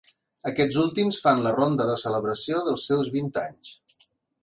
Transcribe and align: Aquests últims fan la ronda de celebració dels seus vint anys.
Aquests 0.51 0.79
últims 0.83 1.19
fan 1.27 1.43
la 1.47 1.53
ronda 1.59 1.87
de 1.91 1.99
celebració 2.07 2.65
dels 2.71 2.89
seus 2.93 3.15
vint 3.19 3.33
anys. 3.47 3.75